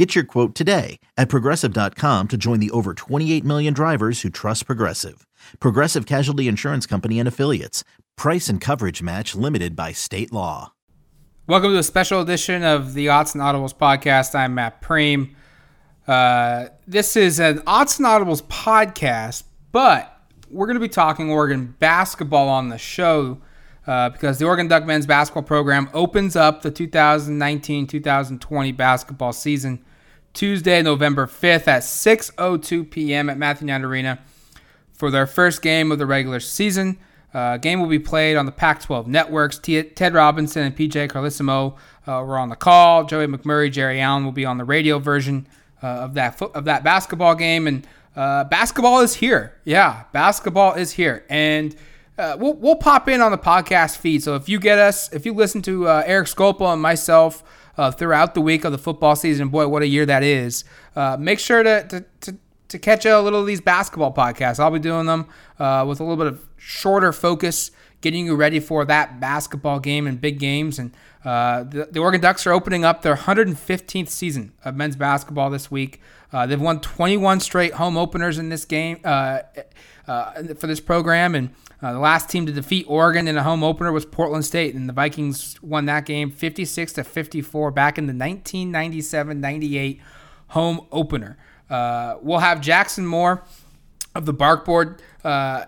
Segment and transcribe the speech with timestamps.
[0.00, 4.64] Get your quote today at progressive.com to join the over 28 million drivers who trust
[4.64, 5.26] Progressive.
[5.60, 7.84] Progressive Casualty Insurance Company and Affiliates.
[8.16, 10.72] Price and coverage match limited by state law.
[11.46, 14.34] Welcome to a special edition of the Odds and Audibles podcast.
[14.34, 15.34] I'm Matt Prehm.
[16.08, 21.74] Uh, this is an Odds and Audibles podcast, but we're going to be talking Oregon
[21.78, 23.36] basketball on the show
[23.86, 29.84] uh, because the Oregon Duck men's basketball program opens up the 2019 2020 basketball season
[30.32, 33.28] Tuesday, November 5th at 6.02 p.m.
[33.28, 34.18] at Matthew Knight Arena
[34.92, 36.98] for their first game of the regular season.
[37.32, 39.58] Uh, game will be played on the Pac-12 networks.
[39.58, 43.04] T- Ted Robinson and PJ Carlesimo uh, were on the call.
[43.04, 45.46] Joey McMurry, Jerry Allen will be on the radio version
[45.82, 47.66] uh, of that fo- of that basketball game.
[47.66, 49.56] And uh, basketball is here.
[49.64, 51.24] Yeah, basketball is here.
[51.28, 51.76] And
[52.18, 54.22] uh, we'll, we'll pop in on the podcast feed.
[54.22, 57.44] So if you get us, if you listen to uh, Eric Scopa and myself
[57.90, 60.64] throughout the week of the football season, boy, what a year that is!
[61.18, 62.36] make sure to, to, to
[62.70, 64.60] to catch a little of these basketball podcasts.
[64.60, 65.26] I'll be doing them
[65.58, 70.06] uh, with a little bit of shorter focus, getting you ready for that basketball game
[70.06, 70.78] and big games.
[70.78, 70.92] And
[71.24, 75.70] uh, the, the, Oregon Ducks are opening up their 115th season of men's basketball this
[75.70, 76.00] week.
[76.32, 79.40] Uh, they've won 21 straight home openers in this game uh,
[80.08, 81.50] uh, for this program, and
[81.82, 84.88] uh, the last team to defeat Oregon in a home opener was Portland State, and
[84.88, 90.00] the Vikings won that game 56 to 54 back in the 1997-98
[90.48, 91.36] home opener.
[91.68, 93.44] We'll have Jackson Moore
[94.14, 95.00] of the Barkboard.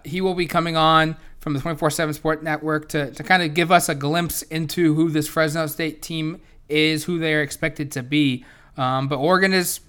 [0.04, 3.52] He will be coming on from the 24 7 Sport Network to, to kind of
[3.52, 7.90] give us a glimpse into who this Fresno State team is, who they are expected
[7.92, 8.46] to be.
[8.78, 9.80] Um, but Oregon is.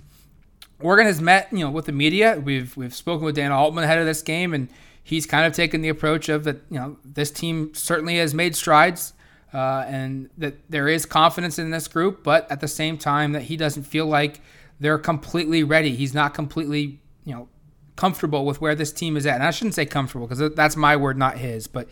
[0.81, 2.41] Oregon has met, you know, with the media.
[2.43, 4.67] We've we've spoken with Dan Altman ahead of this game, and
[5.01, 6.57] he's kind of taken the approach of that.
[6.69, 9.13] You know, this team certainly has made strides,
[9.53, 12.23] uh, and that there is confidence in this group.
[12.23, 14.41] But at the same time, that he doesn't feel like
[14.79, 15.95] they're completely ready.
[15.95, 17.47] He's not completely, you know,
[17.95, 19.35] comfortable with where this team is at.
[19.35, 21.67] And I shouldn't say comfortable because that's my word, not his.
[21.67, 21.87] But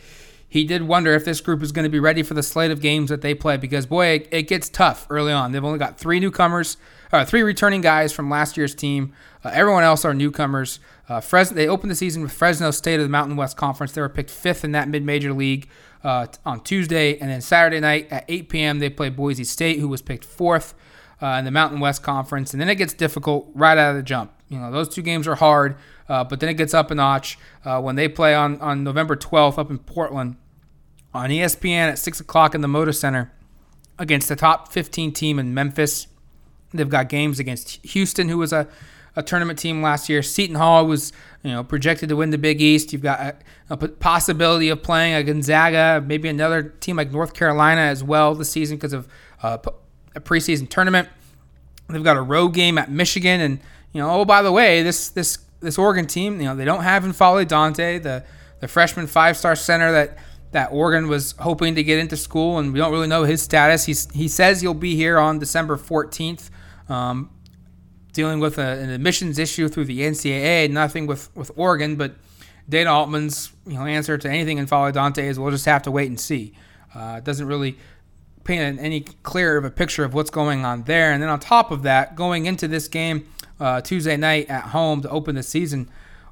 [0.51, 2.81] he did wonder if this group is going to be ready for the slate of
[2.81, 5.51] games that they play because, boy, it, it gets tough early on.
[5.53, 6.75] They've only got three newcomers,
[7.11, 9.13] uh, three returning guys from last year's team.
[9.45, 10.79] Uh, everyone else are newcomers.
[11.07, 13.93] Uh, Fresno, they opened the season with Fresno State of the Mountain West Conference.
[13.93, 15.69] They were picked fifth in that mid-major league
[16.03, 18.79] uh, on Tuesday, and then Saturday night at 8 p.m.
[18.79, 20.73] they play Boise State, who was picked fourth
[21.21, 24.03] uh, in the Mountain West Conference, and then it gets difficult right out of the
[24.03, 24.33] jump.
[24.51, 25.77] You know, those two games are hard,
[26.09, 29.15] uh, but then it gets up a notch uh, when they play on, on November
[29.15, 30.35] 12th up in Portland
[31.13, 33.31] on ESPN at 6 o'clock in the Moda Center
[33.97, 36.07] against the top 15 team in Memphis.
[36.73, 38.67] They've got games against Houston, who was a,
[39.15, 40.21] a tournament team last year.
[40.21, 41.13] Seton Hall was
[41.43, 42.91] you know projected to win the Big East.
[42.91, 43.35] You've got a,
[43.69, 48.49] a possibility of playing a Gonzaga, maybe another team like North Carolina as well this
[48.49, 49.07] season because of
[49.43, 49.57] uh,
[50.15, 51.07] a preseason tournament.
[51.89, 53.59] They've got a road game at Michigan, and
[53.93, 56.83] you know, oh by the way, this this this Oregon team, you know, they don't
[56.83, 58.23] have N'Faly Dante, the
[58.59, 60.17] the freshman five star center that
[60.51, 63.85] that Oregon was hoping to get into school, and we don't really know his status.
[63.85, 66.49] He's he says he'll be here on December 14th,
[66.89, 67.29] um,
[68.13, 70.69] dealing with a, an admissions issue through the NCAA.
[70.69, 72.15] Nothing with with Oregon, but
[72.67, 76.07] Dana Altman's you know answer to anything N'Faly Dante is we'll just have to wait
[76.07, 76.53] and see.
[76.93, 77.77] Uh, it doesn't really
[78.43, 81.11] paint any clearer of a picture of what's going on there.
[81.11, 83.27] And then on top of that, going into this game
[83.61, 85.89] uh, Tuesday night at home to open the season,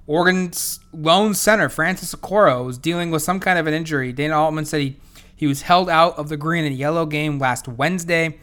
[0.07, 4.11] Oregon's lone center, Francis Okoro, was dealing with some kind of an injury.
[4.11, 4.97] Dana Altman said he,
[5.35, 8.39] he was held out of the green and yellow game last Wednesday.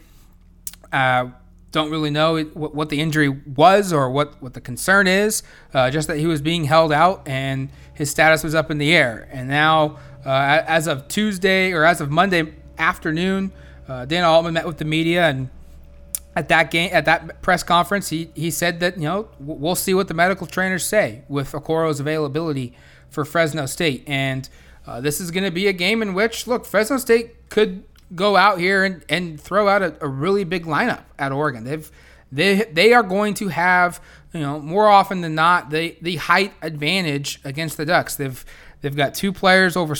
[0.91, 1.27] Uh,
[1.71, 5.43] don't really know what, what, the injury was or what, what the concern is,
[5.73, 8.95] uh, just that he was being held out and his status was up in the
[8.95, 9.27] air.
[9.31, 13.51] And now, uh, as of Tuesday or as of Monday afternoon.
[13.87, 15.49] Uh, Dana Altman met with the media, and
[16.37, 19.95] at that game, at that press conference, he he said that you know we'll see
[19.95, 22.77] what the medical trainers say with Okoro's availability
[23.09, 24.47] for Fresno State, and
[24.85, 28.37] uh, this is going to be a game in which look Fresno State could go
[28.37, 31.63] out here and, and throw out a, a really big lineup at Oregon.
[31.63, 31.91] They've
[32.31, 33.99] they they are going to have
[34.31, 38.15] you know more often than not the the height advantage against the Ducks.
[38.15, 38.45] They've
[38.81, 39.95] They've got two players over,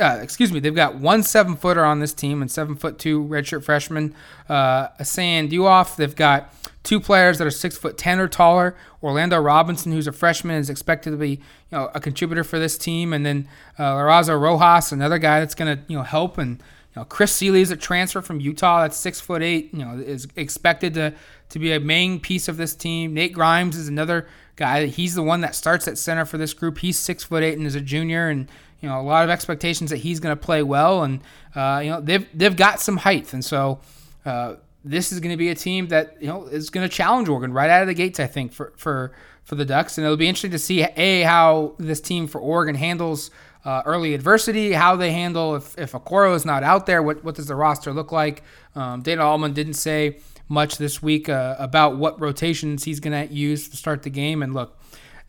[0.00, 3.24] uh, excuse me, they've got one seven footer on this team and seven foot two
[3.24, 4.14] redshirt freshman,
[4.48, 5.96] uh, Assane Diouf.
[5.96, 6.54] They've got
[6.84, 8.76] two players that are six foot ten or taller.
[9.02, 11.38] Orlando Robinson, who's a freshman, is expected to be you
[11.72, 13.48] know a contributor for this team, and then
[13.78, 16.62] uh, Lorenzo Rojas, another guy that's going to you know help and.
[16.94, 18.82] You know, Chris Seeley is a transfer from Utah.
[18.82, 19.72] That's six foot eight.
[19.72, 21.14] You know, is expected to
[21.50, 23.14] to be a main piece of this team.
[23.14, 24.86] Nate Grimes is another guy.
[24.86, 26.78] He's the one that starts at center for this group.
[26.78, 28.48] He's six foot eight and is a junior, and
[28.80, 31.02] you know a lot of expectations that he's going to play well.
[31.02, 31.20] And
[31.54, 33.80] uh, you know they've they've got some height, and so
[34.26, 37.28] uh, this is going to be a team that you know is going to challenge
[37.28, 38.20] Oregon right out of the gates.
[38.20, 39.12] I think for for
[39.44, 42.74] for the Ducks, and it'll be interesting to see a how this team for Oregon
[42.74, 43.30] handles.
[43.64, 47.36] Uh, early adversity, how they handle if, if Okoro is not out there, what, what
[47.36, 48.42] does the roster look like?
[48.74, 50.16] Um, Dana Altman didn't say
[50.48, 54.42] much this week uh, about what rotations he's going to use to start the game.
[54.42, 54.76] And look,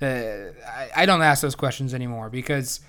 [0.01, 0.06] uh,
[0.68, 2.81] I, I, don't ask those questions anymore because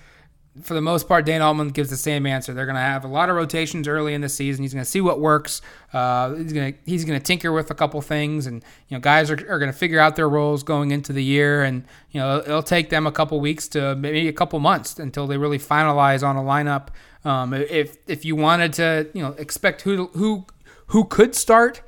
[0.61, 2.53] for the most part, Dan Altman gives the same answer.
[2.53, 4.63] They're going to have a lot of rotations early in the season.
[4.63, 5.61] He's going to see what works.
[5.91, 9.01] Uh, he's going to he's going to tinker with a couple things, and you know,
[9.01, 11.63] guys are, are going to figure out their roles going into the year.
[11.63, 15.27] And you know, it'll take them a couple weeks to maybe a couple months until
[15.27, 16.87] they really finalize on a lineup.
[17.25, 20.45] Um, if if you wanted to, you know, expect who who
[20.87, 21.81] who could start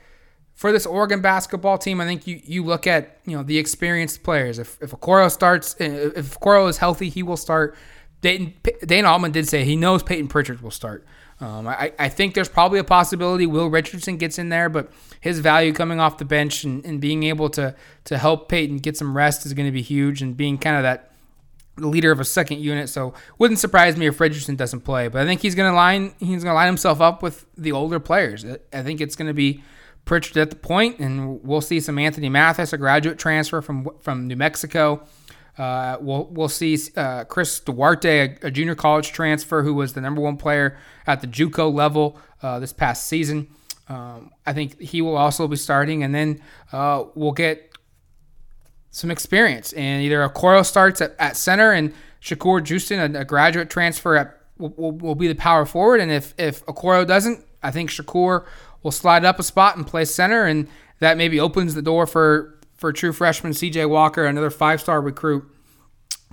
[0.55, 4.23] for this Oregon basketball team, I think you, you look at you know the experienced
[4.23, 4.59] players.
[4.59, 7.77] If if Okoro starts, if Okoro is healthy, he will start.
[8.21, 8.53] Dayton,
[8.85, 11.05] Dana Altman did say he knows Payton Pritchard will start.
[11.39, 14.91] Um, I, I think there's probably a possibility Will Richardson gets in there, but
[15.21, 17.75] his value coming off the bench and, and being able to
[18.05, 20.83] to help Payton get some rest is going to be huge, and being kind of
[20.83, 21.11] that
[21.77, 22.89] leader of a second unit.
[22.89, 26.15] So wouldn't surprise me if Richardson doesn't play, but I think he's going to line
[26.19, 28.43] he's going to line himself up with the older players.
[28.73, 29.63] I think it's going to be
[30.05, 34.25] Pritchard at the point, and we'll see some Anthony Mathis, a graduate transfer from from
[34.27, 35.05] New Mexico.
[35.57, 40.01] Uh, we'll we'll see uh, Chris Duarte, a, a, junior college transfer who was the
[40.01, 40.77] number one player
[41.07, 43.47] at the JUCO level uh, this past season.
[43.89, 47.71] Um, I think he will also be starting, and then uh, we'll get
[48.91, 49.73] some experience.
[49.73, 54.15] And either a Okoro starts at, at center, and Shakur Juiston, a, a graduate transfer,
[54.15, 55.99] at, will, will, will, be the power forward.
[56.01, 58.45] And if if Okoro doesn't, I think Shakur
[58.83, 60.67] will slide up a spot and play center, and
[60.99, 65.43] that maybe opens the door for for true freshman CJ Walker, another five star recruit,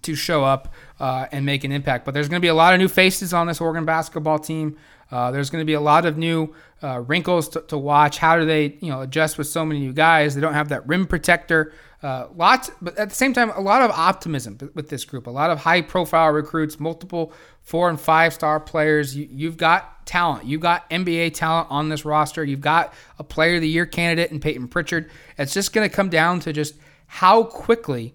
[0.03, 2.05] to show up uh, and make an impact.
[2.05, 4.77] But there's going to be a lot of new faces on this Oregon basketball team.
[5.11, 8.19] Uh, there's going to be a lot of new uh, wrinkles to, to, watch.
[8.19, 10.35] How do they, you know, adjust with so many new guys?
[10.35, 11.73] They don't have that rim protector.
[12.05, 15.27] Uh, lots, but at the same time, a lot of optimism with this group.
[15.27, 19.17] A lot of high-profile recruits, multiple four and five-star players.
[19.17, 20.45] You, you've got talent.
[20.45, 22.45] You've got NBA talent on this roster.
[22.45, 25.11] You've got a Player of the Year candidate in Payton Pritchard.
[25.39, 26.75] It's just going to come down to just
[27.07, 28.13] how quickly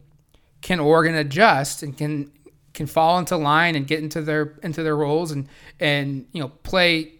[0.61, 2.31] can Oregon adjust and can
[2.75, 5.49] can fall into line and get into their into their roles and
[5.79, 7.13] and you know play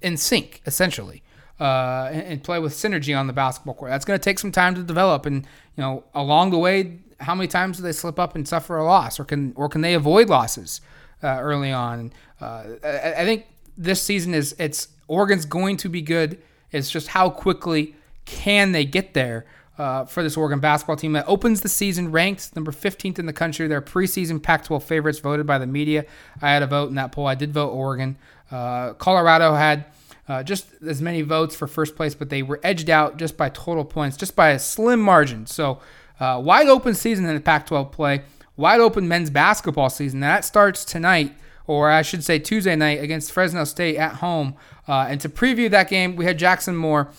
[0.00, 1.22] in sync essentially
[1.60, 3.90] uh, and, and, play with synergy on the basketball court.
[3.90, 7.34] That's going to take some time to develop, and you know along the way, how
[7.34, 9.94] many times do they slip up and suffer a loss, or can or can they
[9.94, 10.80] avoid losses
[11.22, 12.12] uh, early on?
[12.40, 16.38] Uh, I, I think this season is it's Oregon's going to be good.
[16.72, 17.94] It's just how quickly
[18.26, 19.46] can they get there
[19.78, 23.32] uh, for this Oregon basketball team that opens the season ranked number 15th in the
[23.32, 23.68] country.
[23.68, 26.06] They're preseason Pac-12 favorites voted by the media.
[26.40, 27.26] I had a vote in that poll.
[27.26, 28.16] I did vote Oregon.
[28.50, 29.86] Uh, Colorado had
[30.28, 33.48] uh, just as many votes for first place, but they were edged out just by
[33.48, 35.46] total points, just by a slim margin.
[35.46, 35.80] So
[36.18, 38.22] uh, wide open season in the Pac-12 play,
[38.56, 40.20] wide open men's basketball season.
[40.20, 41.34] That starts tonight,
[41.66, 44.54] or I should say Tuesday night against Fresno State at home.
[44.88, 47.10] Uh, and to preview that game, we had Jackson Moore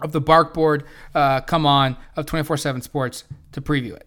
[0.00, 4.06] of the Barkboard uh, come on of 24 7 Sports to preview it.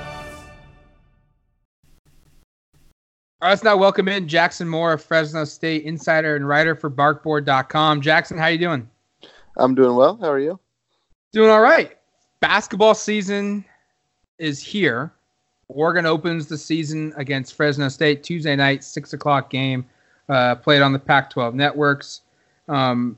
[3.41, 7.99] All right, let's now welcome in Jackson Moore, Fresno State insider and writer for BarkBoard.com.
[7.99, 8.87] Jackson, how you doing?
[9.57, 10.15] I'm doing well.
[10.21, 10.59] How are you?
[11.33, 11.97] Doing all right.
[12.39, 13.65] Basketball season
[14.37, 15.11] is here.
[15.69, 19.87] Oregon opens the season against Fresno State Tuesday night, six o'clock game,
[20.29, 22.21] uh, played on the Pac-12 networks.
[22.67, 23.17] Um,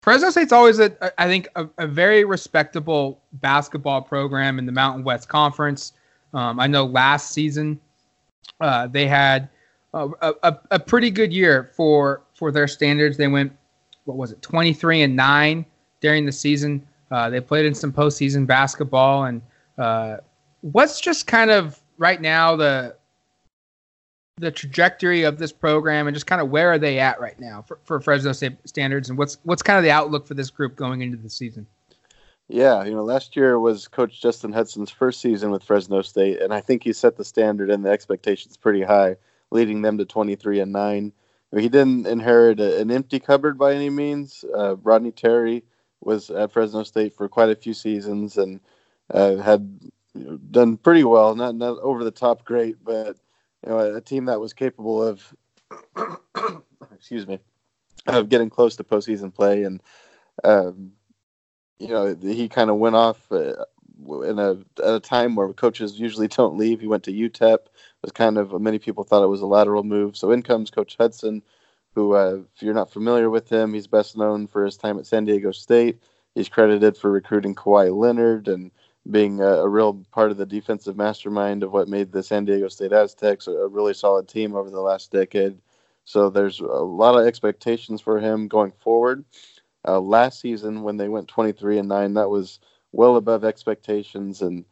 [0.00, 5.04] Fresno State's always, a, I think, a, a, very respectable basketball program in the Mountain
[5.04, 5.92] West Conference.
[6.32, 7.78] Um, I know last season
[8.60, 9.48] uh, they had
[9.94, 10.08] a,
[10.42, 13.16] a, a, pretty good year for for their standards.
[13.16, 13.52] They went,
[14.04, 15.66] what was it, 23 and nine
[16.00, 16.86] during the season.
[17.10, 19.42] Uh, they played in some postseason basketball, and
[19.78, 20.18] uh,
[20.62, 22.96] what's just kind of right now the
[24.38, 27.62] the trajectory of this program, and just kind of where are they at right now
[27.62, 30.74] for, for Fresno State standards, and what's what's kind of the outlook for this group
[30.74, 31.66] going into the season?
[32.52, 36.52] Yeah, you know, last year was Coach Justin Hutson's first season with Fresno State, and
[36.52, 39.16] I think he set the standard and the expectations pretty high,
[39.50, 41.14] leading them to 23 and nine.
[41.56, 44.44] He didn't inherit a, an empty cupboard by any means.
[44.54, 45.64] Uh, Rodney Terry
[46.02, 48.60] was at Fresno State for quite a few seasons and
[49.08, 49.80] uh, had
[50.12, 51.34] you know, done pretty well.
[51.34, 53.16] Not not over the top great, but
[53.64, 55.34] you know, a, a team that was capable of,
[56.94, 57.38] excuse me,
[58.08, 59.82] of getting close to postseason play and.
[60.44, 60.92] Um,
[61.78, 63.64] you know, he kind of went off uh,
[64.08, 66.80] in a at a time where coaches usually don't leave.
[66.80, 67.54] He went to UTEP.
[67.54, 67.70] It
[68.02, 70.16] was kind of many people thought it was a lateral move.
[70.16, 71.42] So in comes Coach Hutson,
[71.94, 75.06] who, uh, if you're not familiar with him, he's best known for his time at
[75.06, 76.02] San Diego State.
[76.34, 78.70] He's credited for recruiting Kawhi Leonard and
[79.10, 82.68] being a, a real part of the defensive mastermind of what made the San Diego
[82.68, 85.58] State Aztecs a, a really solid team over the last decade.
[86.04, 89.24] So there's a lot of expectations for him going forward.
[89.86, 92.60] Uh, last season, when they went 23 and nine, that was
[92.92, 94.64] well above expectations, and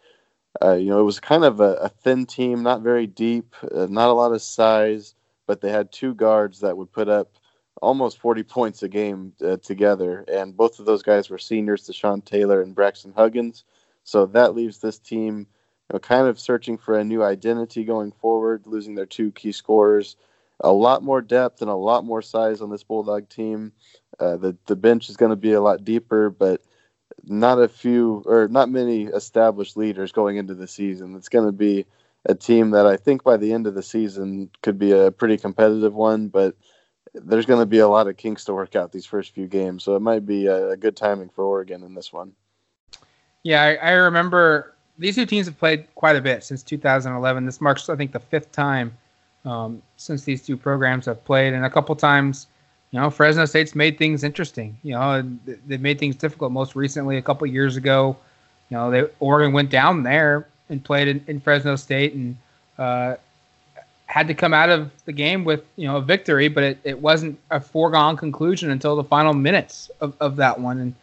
[0.63, 3.87] uh, you know it was kind of a, a thin team, not very deep, uh,
[3.91, 5.15] not a lot of size,
[5.47, 7.33] but they had two guards that would put up
[7.83, 12.25] almost 40 points a game uh, together, and both of those guys were seniors, Deshon
[12.25, 13.65] Taylor and Braxton Huggins.
[14.05, 18.13] So that leaves this team, you know, kind of searching for a new identity going
[18.13, 20.17] forward, losing their two key scorers
[20.61, 23.73] a lot more depth and a lot more size on this Bulldog team.
[24.19, 26.63] Uh, the the bench is going to be a lot deeper, but
[27.25, 31.15] not a few or not many established leaders going into the season.
[31.17, 31.87] It's going to be
[32.27, 35.39] a team that I think by the end of the season could be a pretty
[35.39, 36.55] competitive one, but
[37.15, 39.85] there's going to be a lot of kinks to work out these first few games.
[39.85, 42.33] So it might be a, a good timing for Oregon in this one.
[43.43, 47.47] Yeah, I, I remember these two teams have played quite a bit since 2011.
[47.47, 48.97] This marks, I think, the fifth time
[49.45, 52.47] um, since these two programs have played, and a couple times,
[52.91, 54.77] you know, Fresno State's made things interesting.
[54.83, 56.53] You know, they've made things difficult.
[56.53, 58.17] Most recently, a couple years ago,
[58.69, 62.37] you know, they Oregon went down there and played in, in Fresno State and
[62.79, 63.17] uh,
[64.07, 67.01] had to come out of the game with you know a victory, but it, it
[67.01, 70.79] wasn't a foregone conclusion until the final minutes of, of that one.
[70.79, 70.95] And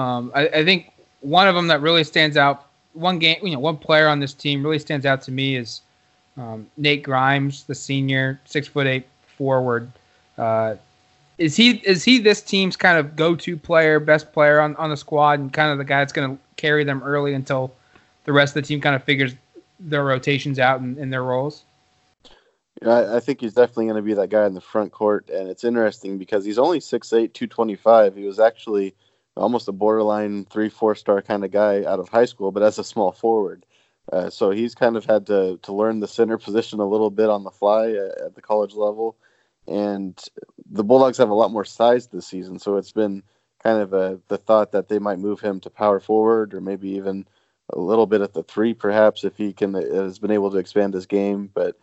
[0.00, 3.58] um, I, I think one of them that really stands out, one game, you know,
[3.58, 5.80] one player on this team really stands out to me is
[6.36, 9.90] um, Nate Grimes, the senior, six foot eight forward.
[10.36, 10.76] Uh,
[11.38, 14.90] is he is he this team's kind of go to player, best player on, on
[14.90, 17.72] the squad, and kind of the guy that's going to carry them early until
[18.24, 19.34] the rest of the team kind of figures
[19.80, 21.64] their rotations out and, and their roles?
[22.84, 25.48] I, I think he's definitely going to be that guy in the front court, and
[25.48, 28.16] it's interesting because he's only 6'8", 225.
[28.16, 28.94] He was actually
[29.36, 32.78] almost a borderline three, four star kind of guy out of high school, but as
[32.78, 33.64] a small forward.
[34.12, 37.30] Uh, so he's kind of had to to learn the center position a little bit
[37.30, 39.16] on the fly at, at, the college level,
[39.66, 40.20] and
[40.70, 42.58] the Bulldogs have a lot more size this season.
[42.58, 43.22] So it's been
[43.62, 46.90] kind of a, the thought that they might move him to power forward or maybe
[46.90, 47.26] even
[47.70, 50.92] a little bit at the three, perhaps if he can has been able to expand
[50.92, 51.50] his game.
[51.52, 51.78] But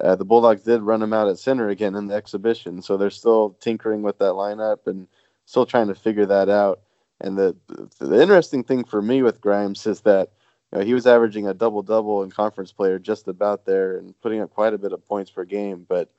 [0.00, 3.10] uh, the Bulldogs did run him out at center again in the exhibition, so they're
[3.10, 5.08] still tinkering with that lineup and
[5.44, 6.80] still trying to figure that out.
[7.20, 7.56] And the
[7.98, 10.30] the interesting thing for me with Grimes is that
[10.78, 14.40] know, he was averaging a double double in conference player just about there and putting
[14.40, 15.86] up quite a bit of points per game.
[15.88, 16.10] But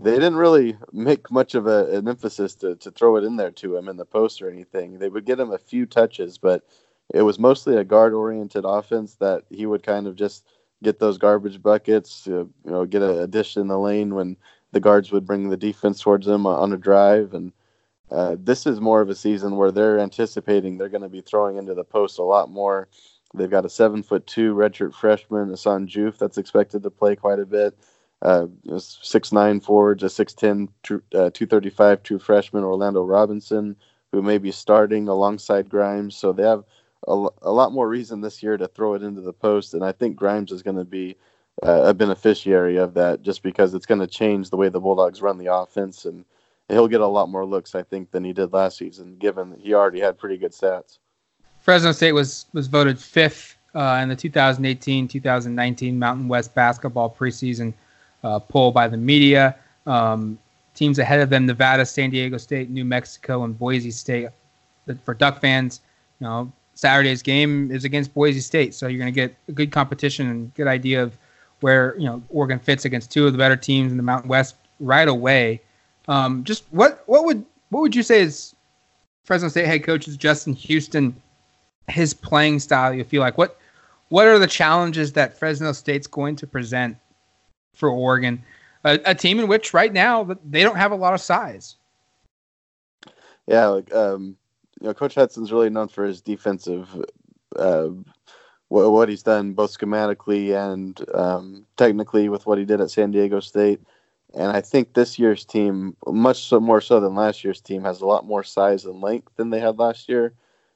[0.00, 3.50] they didn't really make much of a, an emphasis to, to throw it in there
[3.50, 4.98] to him in the post or anything.
[4.98, 6.64] They would get him a few touches, but
[7.12, 10.46] it was mostly a guard oriented offense that he would kind of just
[10.82, 14.36] get those garbage buckets, you know, get a, a dish in the lane when
[14.72, 17.34] the guards would bring the defense towards them on a drive.
[17.34, 17.52] And
[18.10, 21.56] uh, this is more of a season where they're anticipating they're going to be throwing
[21.56, 22.88] into the post a lot more
[23.34, 27.38] They've got a seven foot two redshirt freshman, Assane Diouf, that's expected to play quite
[27.40, 27.76] a bit.
[28.20, 28.46] Uh,
[28.78, 30.68] six nine forwards, a six ten,
[31.14, 33.74] uh, two thirty five true freshman Orlando Robinson,
[34.12, 36.16] who may be starting alongside Grimes.
[36.16, 36.64] So they have
[37.08, 39.92] a, a lot more reason this year to throw it into the post, and I
[39.92, 41.16] think Grimes is going to be
[41.62, 45.20] uh, a beneficiary of that, just because it's going to change the way the Bulldogs
[45.20, 46.24] run the offense, and
[46.68, 49.74] he'll get a lot more looks, I think, than he did last season, given he
[49.74, 50.98] already had pretty good stats.
[51.62, 57.72] Fresno State was was voted fifth uh, in the 2018-2019 Mountain West basketball preseason
[58.24, 59.56] uh, poll by the media.
[59.86, 60.38] Um,
[60.74, 64.28] teams ahead of them: Nevada, San Diego State, New Mexico, and Boise State.
[65.04, 65.80] For Duck fans,
[66.18, 69.70] you know, Saturday's game is against Boise State, so you're going to get a good
[69.70, 71.16] competition and good idea of
[71.60, 74.56] where you know Oregon fits against two of the better teams in the Mountain West
[74.80, 75.60] right away.
[76.08, 78.56] Um, just what what would what would you say is
[79.24, 81.14] Fresno State head coach Justin Hutson
[81.88, 82.92] his playing style?
[82.92, 83.58] You feel like what
[84.08, 86.96] what are the challenges that Fresno State's going to present
[87.74, 88.42] for Oregon,
[88.84, 91.76] a, a team in which right now they don't have a lot of size?
[93.46, 94.36] Yeah, um,
[94.80, 97.04] you know, Coach Hutson's really known for his defensive.
[97.56, 97.90] Uh,
[98.68, 103.38] what he's done both schematically and um, technically with what he did at San Diego
[103.38, 103.80] State.
[104.34, 108.00] And I think this year's team, much so more so than last year's team, has
[108.00, 110.32] a lot more size and length than they had last year.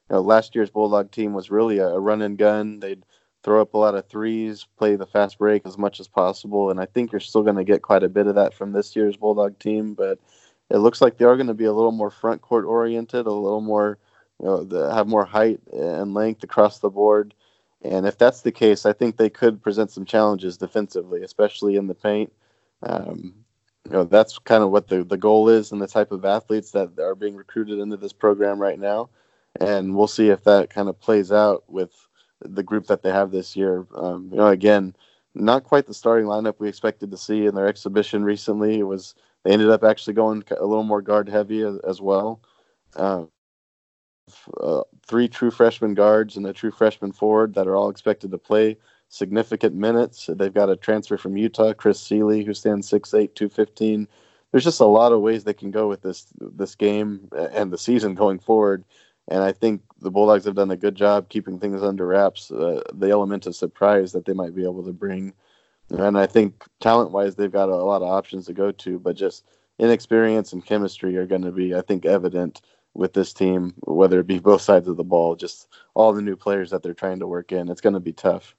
[0.09, 2.79] Know, last year's Bulldog team was really a, a run and gun.
[2.79, 3.03] They'd
[3.43, 6.79] throw up a lot of threes, play the fast break as much as possible, and
[6.79, 9.17] I think you're still going to get quite a bit of that from this year's
[9.17, 9.93] Bulldog team.
[9.93, 10.19] But
[10.69, 13.31] it looks like they are going to be a little more front court oriented, a
[13.31, 13.97] little more,
[14.39, 17.33] you know, the, have more height and length across the board.
[17.83, 21.87] And if that's the case, I think they could present some challenges defensively, especially in
[21.87, 22.33] the paint.
[22.83, 23.33] Um,
[23.85, 26.71] you know, that's kind of what the, the goal is and the type of athletes
[26.71, 29.09] that are being recruited into this program right now.
[29.59, 31.91] And we'll see if that kind of plays out with
[32.41, 33.87] the group that they have this year.
[33.95, 34.95] Um, you know, again,
[35.33, 38.79] not quite the starting lineup we expected to see in their exhibition recently.
[38.79, 42.41] It was they ended up actually going a little more guard heavy as, as well.
[42.95, 43.29] Um,
[44.59, 48.37] uh, three true freshman guards and a true freshman forward that are all expected to
[48.37, 48.77] play
[49.09, 50.29] significant minutes.
[50.33, 54.07] They've got a transfer from Utah, Chris Seeley, who stands 6'8", 215.
[54.51, 57.77] There's just a lot of ways they can go with this this game and the
[57.77, 58.83] season going forward.
[59.29, 62.51] And I think the Bulldogs have done a good job keeping things under wraps.
[62.51, 65.33] Uh, the element of surprise that they might be able to bring,
[65.89, 68.99] and I think talent-wise, they've got a, a lot of options to go to.
[68.99, 69.45] But just
[69.79, 72.61] inexperience and chemistry are going to be, I think, evident
[72.93, 76.35] with this team, whether it be both sides of the ball, just all the new
[76.35, 77.69] players that they're trying to work in.
[77.69, 78.55] It's going to be tough.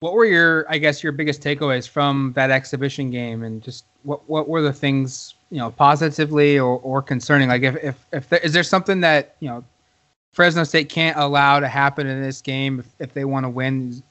[0.00, 4.28] What were your, I guess, your biggest takeaways from that exhibition game, and just what
[4.28, 7.48] what were the things you know positively or, or concerning?
[7.48, 9.64] Like, if if if there, is there something that you know
[10.32, 14.02] Fresno State can't allow to happen in this game if, if they want to win?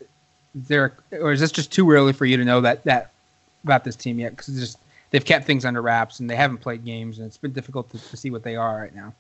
[0.56, 3.12] Is there or is this just too early for you to know that that
[3.66, 4.30] about this team yet?
[4.38, 4.80] Because just
[5.12, 8.00] they've kept things under wraps and they haven't played games, and it's been difficult to,
[8.00, 9.14] to see what they are right now.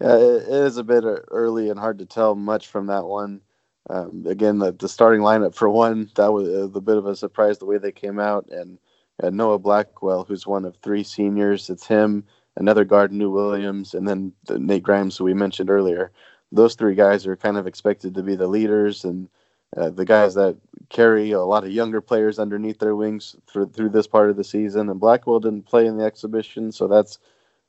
[0.00, 3.42] Yeah, it is a bit early and hard to tell much from that one.
[3.90, 7.58] Um, again, the, the starting lineup for one, that was a bit of a surprise
[7.58, 8.48] the way they came out.
[8.48, 8.83] And uh,
[9.22, 12.24] Noah Blackwell, who's one of three seniors, it's him,
[12.56, 16.12] another guard, New Williams, and then the Nate Grimes, who we mentioned earlier.
[16.52, 19.28] Those three guys are kind of expected to be the leaders and
[19.76, 20.56] uh, the guys that
[20.88, 24.44] carry a lot of younger players underneath their wings through through this part of the
[24.44, 24.88] season.
[24.88, 27.18] And Blackwell didn't play in the exhibition, so that's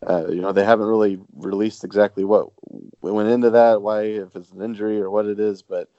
[0.07, 2.49] uh, you know they haven't really released exactly what
[3.01, 5.89] went into that, why if it's an injury or what it is, but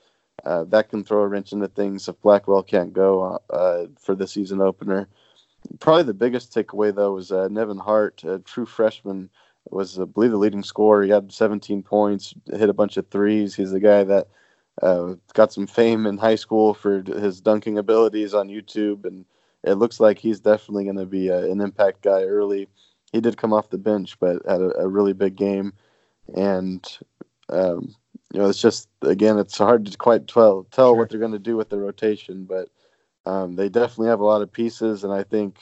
[0.45, 4.29] uh, that can throw a wrench into things if Blackwell can't go uh, for the
[4.29, 5.09] season opener.
[5.81, 9.31] Probably the biggest takeaway though was uh, Niven Hart, a true freshman,
[9.71, 11.03] was I believe the leading scorer.
[11.03, 13.55] He had 17 points, hit a bunch of threes.
[13.55, 14.29] He's the guy that
[14.83, 19.25] uh, got some fame in high school for his dunking abilities on YouTube, and
[19.65, 22.69] it looks like he's definitely going to be a, an impact guy early.
[23.13, 25.73] He did come off the bench, but had a, a really big game,
[26.35, 26.85] and
[27.49, 27.95] um,
[28.33, 30.97] you know it's just again it's hard to quite tell tell sure.
[30.97, 32.69] what they're going to do with the rotation, but
[33.27, 35.57] um, they definitely have a lot of pieces, and I think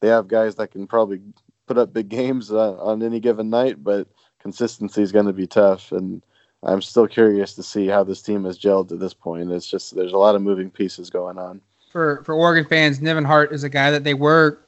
[0.00, 1.20] they have guys that can probably
[1.66, 4.06] put up big games uh, on any given night, but
[4.40, 6.22] consistency is going to be tough and
[6.62, 9.50] I'm still curious to see how this team has gelled to this point.
[9.50, 11.60] It's just there's a lot of moving pieces going on.
[11.92, 14.58] For for Oregon fans, Niven Hart is a guy that they were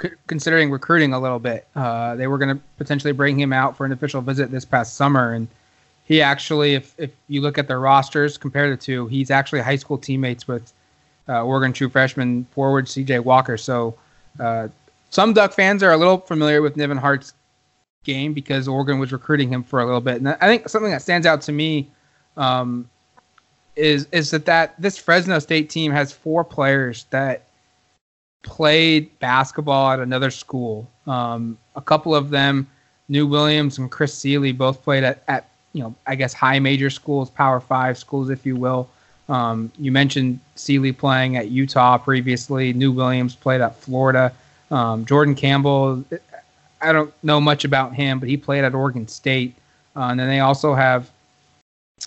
[0.00, 1.66] c- considering recruiting a little bit.
[1.74, 4.96] Uh, they were going to potentially bring him out for an official visit this past
[4.96, 5.48] summer, and
[6.04, 9.76] he actually, if if you look at their rosters, compare the two, he's actually high
[9.76, 10.72] school teammates with
[11.28, 13.20] uh, Oregon true freshman forward C.J.
[13.20, 13.56] Walker.
[13.56, 13.96] So.
[14.38, 14.68] Uh,
[15.10, 17.32] some Duck fans are a little familiar with Niven Hart's
[18.04, 20.16] game because Oregon was recruiting him for a little bit.
[20.16, 21.88] And I think something that stands out to me
[22.36, 22.88] um,
[23.76, 27.44] is is that that this Fresno State team has four players that
[28.42, 30.88] played basketball at another school.
[31.06, 32.66] Um, a couple of them,
[33.08, 36.90] New Williams and Chris Seeley, both played at, at you know I guess high major
[36.90, 38.88] schools, Power Five schools, if you will.
[39.28, 42.72] Um, you mentioned Seeley playing at Utah previously.
[42.72, 44.32] New Williams played at Florida.
[44.70, 46.04] Um, Jordan Campbell,
[46.80, 49.54] I don't know much about him, but he played at Oregon State.
[49.94, 51.10] Uh, and then they also have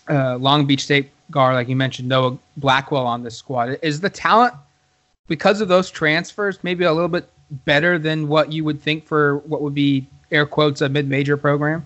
[0.10, 3.78] uh, Long Beach State guard, like you mentioned, Noah Blackwell on this squad.
[3.82, 4.54] Is the talent
[5.28, 7.30] because of those transfers maybe a little bit
[7.66, 11.86] better than what you would think for what would be air quotes a mid-major program?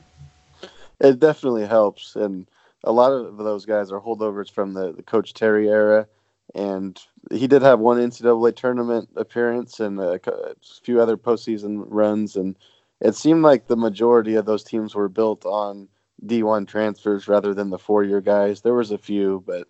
[0.99, 2.47] It definitely helps, and
[2.85, 6.07] a lot of those guys are holdovers from the, the Coach Terry era,
[6.53, 6.99] and
[7.31, 12.55] he did have one NCAA tournament appearance and a, a few other postseason runs, and
[13.01, 15.89] it seemed like the majority of those teams were built on
[16.25, 18.61] D1 transfers rather than the four-year guys.
[18.61, 19.67] There was a few, but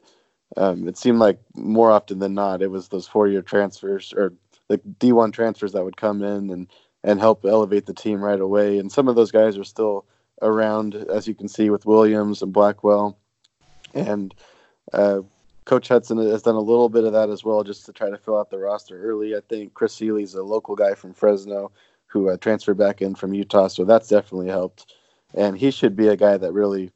[0.57, 4.33] um, it seemed like more often than not it was those four-year transfers or
[4.67, 6.67] the D1 transfers that would come in and
[7.03, 8.79] and help elevate the team right away.
[8.79, 10.05] And some of those guys are still
[10.45, 13.17] around, as you can see with Williams and Blackwell.
[13.93, 14.33] And
[14.93, 15.21] uh,
[15.65, 18.17] Coach Hutson has done a little bit of that as well, just to try to
[18.17, 19.35] fill out the roster early.
[19.35, 21.71] I think Chris Seeley's a local guy from Fresno
[22.07, 24.93] who uh, transferred back in from Utah, so that's definitely helped.
[25.33, 26.91] And he should be a guy that really you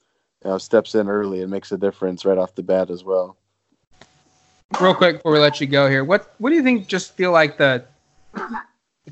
[0.45, 3.35] know, steps in early and makes a difference right off the bat as well.
[4.79, 6.87] Real quick before we let you go here, what what do you think?
[6.87, 7.83] Just feel like the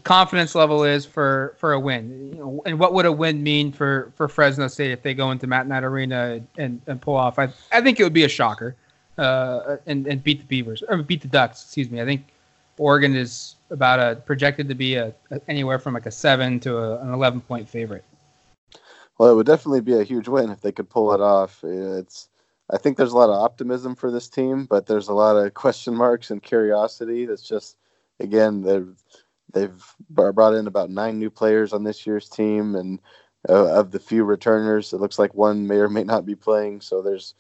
[0.04, 3.72] confidence level is for for a win, you know, and what would a win mean
[3.72, 7.40] for for Fresno State if they go into Matt Knight Arena and, and pull off?
[7.40, 8.76] I I think it would be a shocker,
[9.18, 11.64] uh, and and beat the Beavers or beat the Ducks.
[11.64, 12.02] Excuse me.
[12.02, 12.26] I think
[12.78, 16.78] Oregon is about a projected to be a, a anywhere from like a seven to
[16.78, 18.04] a, an eleven point favorite.
[19.18, 21.64] Well, it would definitely be a huge win if they could pull it off.
[21.64, 22.30] It's
[22.70, 25.54] I think there's a lot of optimism for this team, but there's a lot of
[25.54, 27.26] question marks and curiosity.
[27.26, 27.78] That's just
[28.20, 28.96] again they've
[29.60, 33.00] they've brought in about nine new players on this year's team, and
[33.50, 36.82] uh, of the few returners, it looks like one may or may not be playing.
[36.82, 37.34] So there's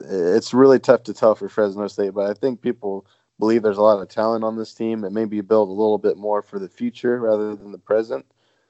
[0.00, 3.06] it's really tough to tell for Fresno State, but I think people
[3.38, 6.16] believe there's a lot of talent on this team and maybe build a little bit
[6.16, 8.26] more for the future rather than the present.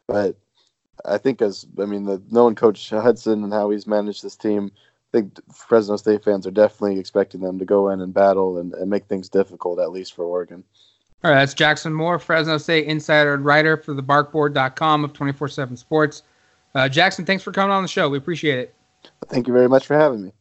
[0.06, 0.36] But
[1.04, 4.70] I think as I mean, the knowing Coach Hutson and how he's managed this team,
[5.12, 8.74] I think Fresno State fans are definitely expecting them to go in and battle and,
[8.74, 10.64] and make things difficult, at least for Oregon.
[11.22, 15.48] All right, that's Jackson Moore, Fresno State insider and writer for the barkboard.com of 24
[15.48, 16.22] 7 Sports.
[16.74, 18.08] Uh, Jackson, thanks for coming on the show.
[18.08, 18.74] We appreciate it.
[19.28, 20.32] Thank you very much for having me.